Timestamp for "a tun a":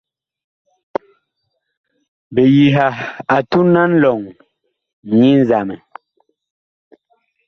3.35-3.83